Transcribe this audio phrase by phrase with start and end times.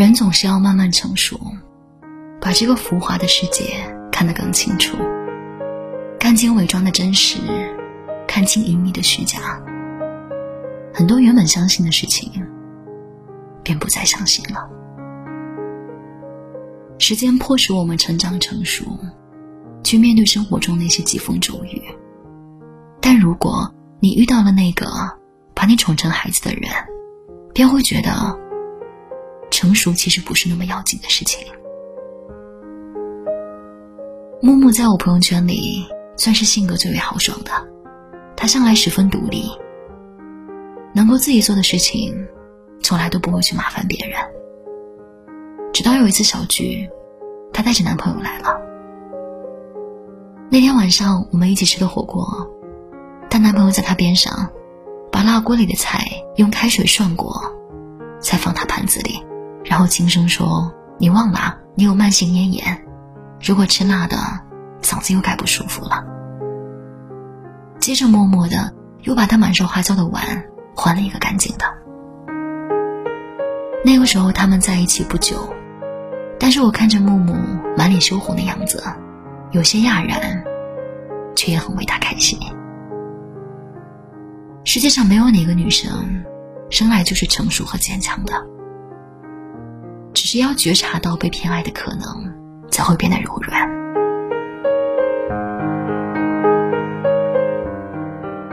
[0.00, 1.38] 人总是要慢慢成熟，
[2.40, 4.96] 把这个浮华的世界看得更清楚，
[6.18, 7.38] 看清伪装的真实，
[8.26, 9.60] 看清隐秘的虚假。
[10.94, 12.32] 很多原本相信的事情，
[13.62, 14.66] 便不再相信了。
[16.98, 18.86] 时间迫使我们成长成熟，
[19.84, 21.82] 去面对生活中那些疾风骤雨。
[23.02, 23.70] 但如果
[24.00, 24.86] 你遇到了那个
[25.52, 26.70] 把你宠成孩子的人，
[27.52, 28.10] 便会觉得
[29.60, 31.46] 成熟其实不是那么要紧的事情。
[34.40, 35.86] 木木在我朋友圈里
[36.16, 37.52] 算是性格最为豪爽的，
[38.34, 39.50] 他向来十分独立，
[40.94, 42.26] 能够自己做的事情，
[42.82, 44.18] 从来都不会去麻烦别人。
[45.74, 46.88] 直到有一次小聚，
[47.52, 48.58] 她带着男朋友来了。
[50.50, 52.50] 那天晚上我们一起吃的火锅，
[53.28, 54.48] 她男朋友在她边上，
[55.12, 56.02] 把辣锅里的菜
[56.36, 57.38] 用开水涮过，
[58.22, 59.22] 再放她盘子里，
[59.70, 62.84] 然后轻声说：“你忘了，你有慢性咽炎，
[63.40, 64.16] 如果吃辣的，
[64.82, 66.04] 嗓子又该不舒服了。”
[67.78, 71.64] 接着默默的又把他满手花椒的碗换了一个干净的。
[73.84, 75.54] 那个时候他们在一起不久。
[76.36, 77.36] 但是我看着木木
[77.76, 78.82] 满脸羞红的样子，
[79.52, 80.42] 有些讶然，
[81.36, 82.36] 却也很为他开心。
[84.64, 86.24] 世界上没有哪个女生
[86.70, 88.32] 生来就是成熟和坚强的，
[90.30, 92.32] 只要觉察到被偏爱的可能，
[92.70, 93.68] 才会变得柔软。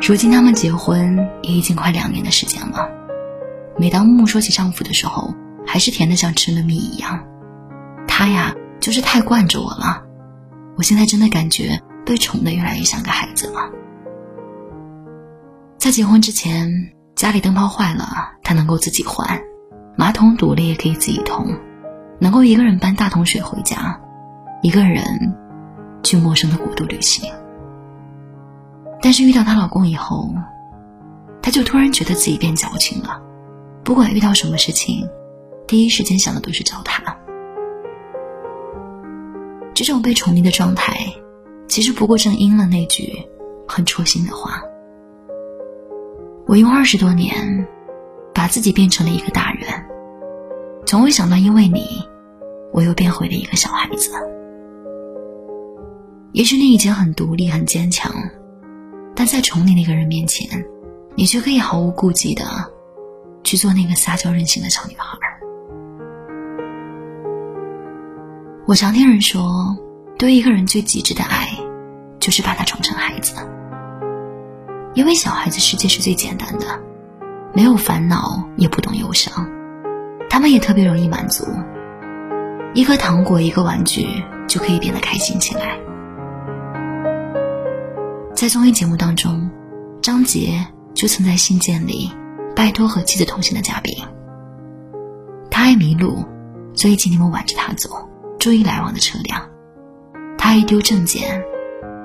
[0.00, 2.88] 如今他们结婚也已经快两年的时间了，
[3.76, 5.34] 每当木木说起丈夫的时候，
[5.66, 7.24] 还是甜的像吃了蜜一样。
[8.06, 10.00] 他呀，就是太惯着我了。
[10.76, 13.68] 我现在真的感觉被宠的越来越像个孩子了。
[15.76, 19.26] 在结婚之前，家里灯泡坏了，他能够自己换；
[20.04, 21.46] 马桶堵了也可以自己通，
[22.18, 23.98] 能够一个人搬大桶水回家，
[24.60, 25.02] 一个人
[26.02, 27.32] 去陌生的国度旅行。
[29.00, 30.30] 但是遇到她老公以后，
[31.40, 33.18] 她就突然觉得自己变矫情了，
[33.82, 35.08] 不管遇到什么事情，
[35.66, 37.02] 第一时间想的都是找他。
[39.72, 40.94] 这种被宠溺的状态，
[41.66, 43.26] 其实不过正应了那句
[43.66, 44.60] 很戳心的话。
[46.46, 47.66] 我用二十多年，
[48.34, 49.66] 把自己变成了一个大人，
[50.86, 51.86] 从未想到因为你，
[52.72, 54.10] 我又变回了一个小孩子。
[56.32, 58.12] 也许你以前很独立、很坚强，
[59.14, 60.64] 但在宠你那个人面前，
[61.14, 62.44] 你却可以毫无顾忌的
[63.42, 65.18] 去做那个撒娇任性的小女孩。
[68.66, 69.76] 我常听人说，
[70.18, 71.48] 对一个人最极致的爱，
[72.18, 73.34] 就是把他宠成孩子。
[74.94, 76.66] 因为小孩子世界是最简单的，
[77.52, 79.46] 没有烦恼，也不懂忧伤，
[80.34, 81.46] 他们也特别容易满足。
[82.74, 84.04] 一颗糖果，一个玩具，
[84.48, 85.78] 就可以变得开心起来。
[88.34, 89.48] 在综艺节目当中，
[90.02, 92.10] 张杰就曾在信件里
[92.56, 93.96] 拜托和妻子同行的嘉宾。
[95.52, 96.24] 他爱迷路，
[96.74, 97.88] 所以请你们挽着他走。
[98.40, 99.40] 注意来往的车辆，
[100.36, 101.40] 他爱丢证件，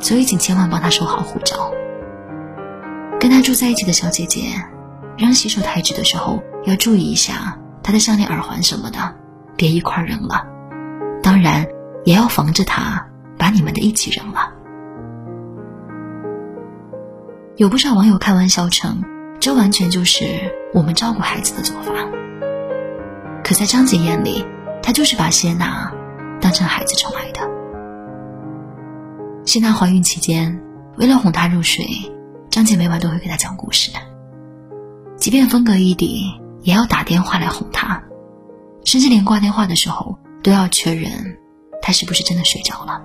[0.00, 1.70] 所以请千万帮他收好护照。
[3.20, 4.48] 跟他住在一起的小姐姐，
[5.16, 9.14] 扔洗手台纸的时候要注意一下他的项链、耳环什么的，
[9.56, 10.44] 别一块扔了。
[11.22, 11.64] 当然，
[12.04, 13.06] 也要防着他
[13.38, 14.52] 把你们的一起扔了。
[17.54, 19.04] 有不少网友开玩笑称，
[19.38, 20.24] 这完全就是
[20.74, 21.92] 我们照顾孩子的做法。
[23.44, 24.44] 可在张姐眼里，
[24.82, 25.92] 她就是把谢娜。
[26.40, 27.40] 当成孩子宠爱的。
[29.44, 30.60] 谢娜怀孕期间，
[30.96, 31.86] 为了哄她入睡，
[32.50, 33.92] 张姐每晚都会给她讲故事。
[35.16, 36.24] 即便分隔异地，
[36.66, 38.02] 也要打电话来哄他，
[38.84, 41.38] 甚至连挂电话的时候都要确认
[41.80, 43.00] 他是不是真的睡着了。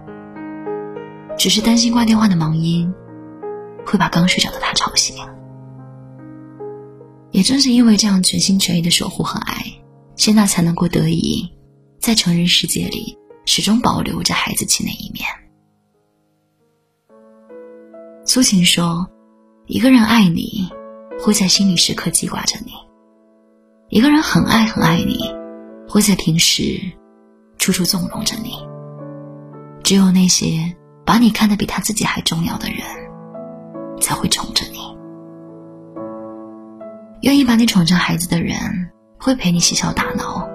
[1.37, 2.91] 只是担心挂电话的忙音
[3.85, 5.15] 会把刚睡着的他吵醒。
[7.29, 9.63] 也正是因为这样全心全意的守护和爱，
[10.15, 11.47] 谢娜才能够得以
[11.99, 13.15] 在成人世界里。
[13.45, 15.25] 始终保留着孩子气那一面。
[18.23, 19.09] 苏晴说
[19.65, 20.69] ：“一个人爱你，
[21.19, 22.71] 会在心里时刻记挂着你；
[23.91, 25.17] 一个人很爱很爱你，
[25.85, 26.79] 会在平时
[27.57, 28.53] 处处纵容着你。
[29.83, 30.73] 只有那些
[31.05, 32.79] 把你看得比他自己还重要的人，
[33.99, 34.79] 才会宠着你。
[37.23, 38.55] 愿意把你宠成孩子的人，
[39.19, 40.47] 会陪你嬉笑打闹，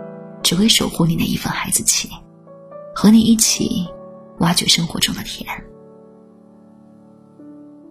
[0.42, 2.08] 只为守护你那一份孩子气。”
[2.96, 3.86] 和你一起
[4.38, 5.46] 挖掘生活中的甜，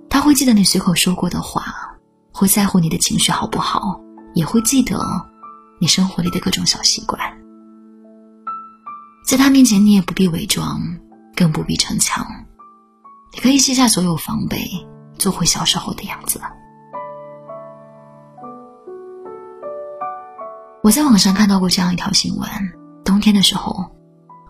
[0.10, 1.96] 他会记得你随口说过的话，
[2.32, 4.02] 会在乎你的情绪好不好，
[4.34, 5.00] 也会记得
[5.80, 7.20] 你生活里的各种小习惯。
[9.28, 10.80] 在他面前，你也不必伪装，
[11.36, 12.26] 更不必逞强，
[13.34, 14.66] 你可以卸下所有防备，
[15.18, 16.40] 做回小时候的样子。
[20.84, 22.48] 我在网上看到过这样一条新闻：
[23.04, 23.92] 冬天的时候，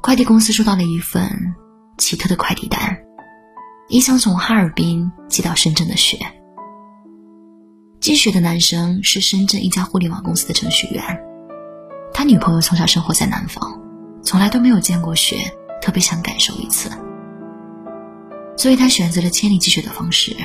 [0.01, 1.55] 快递公司收到了一份
[1.97, 2.99] 奇特的快递单，
[3.87, 6.19] 一箱从哈尔滨寄到深圳的雪。
[8.05, 11.01] 积雪的男生是深圳一家互联网公司的程序员，
[12.13, 13.81] 他女朋友从小生活在南方。
[14.21, 16.87] 从来都没有见过雪，特别想感受一次，
[18.55, 20.37] 所以他选择了千里寄雪的方式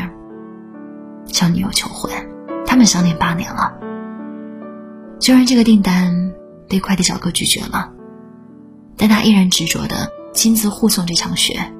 [1.27, 2.11] 向女友求婚。
[2.67, 3.71] 他们相恋八年了，
[5.21, 6.33] 虽然这个订单
[6.67, 7.93] 被快递小哥拒绝了，
[8.97, 11.71] 但他依然执着的亲自护送这场雪，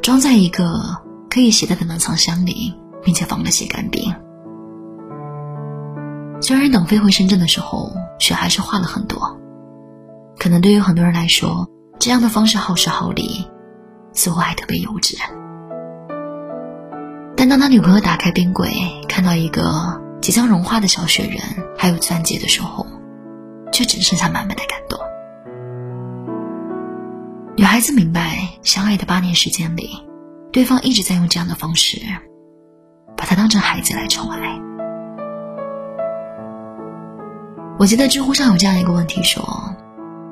[0.00, 4.14] 装在一个可以携带的冷藏箱里，并且放了些干冰。
[6.44, 9.40] 虽然等飞回深圳的时候，雪还是化了很多。
[10.38, 11.66] 可能对于很多人来说，
[11.98, 13.46] 这样的方式耗时耗力，
[14.12, 15.16] 似乎还特别幼稚。
[17.34, 18.70] 但当他女朋友打开冰柜，
[19.08, 21.40] 看到一个即将融化的小雪人，
[21.78, 22.86] 还有钻戒的时候，
[23.72, 25.00] 却只剩下满满的感动。
[27.56, 30.06] 女孩子明白，相爱的八年时间里，
[30.52, 32.02] 对方一直在用这样的方式，
[33.16, 34.60] 把她当成孩子来宠爱。
[37.78, 39.74] 我记得知乎上有这样一个问题说。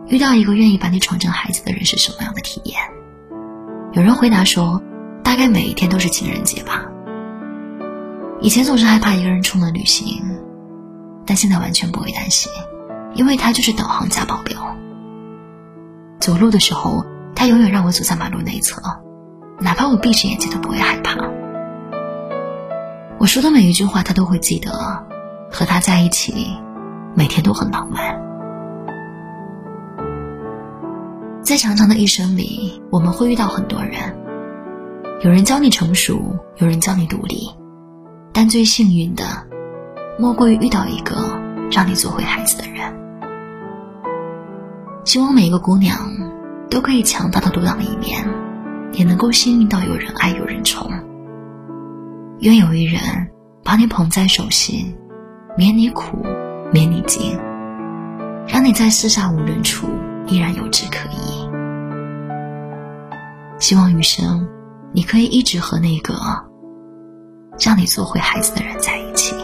[0.08, 2.76] 遇到一个愿意把你宠成孩子的人是什么样的体验？
[3.92, 4.82] 有人回答说，
[5.22, 6.84] 大概每一天都是情人节吧。
[8.40, 10.22] 以前总是害怕一个人出门旅行，
[11.24, 12.52] 但现在完全不会担心，
[13.14, 14.76] 因为他就是导航加保镖。
[16.20, 18.82] 走路的时候，他永远让我走在马路内侧，
[19.60, 21.16] 哪怕我闭着眼睛都不会害怕。
[23.18, 25.06] 我说的每一句话，他都会记得。
[25.50, 26.56] 和他在一起，
[27.14, 28.20] 每天都很浪漫。
[31.42, 34.16] 在长长的一生里，我们会遇到很多人，
[35.22, 37.48] 有人教你成熟，有人教你独立，
[38.32, 39.24] 但最幸运的，
[40.18, 41.16] 莫过于遇到一个
[41.70, 42.92] 让你做回孩子的人。
[45.04, 45.98] 希望每一个姑娘
[46.70, 48.24] 都可以强大的独当一面，
[48.92, 50.88] 也能够幸运到有人爱有人宠。
[52.38, 53.00] 愿有一人
[53.62, 54.96] 把你捧在手心，
[55.56, 56.24] 免你苦，
[56.72, 57.38] 免你惊，
[58.48, 59.88] 让你在四下无人处。
[60.28, 61.50] 依然有志可依，
[63.58, 64.48] 希望余生，
[64.92, 66.14] 你可以一直和那个
[67.58, 69.34] 让你做回孩子的人在一起。